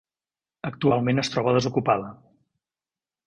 [0.69, 2.09] Actualment es troba desocupada.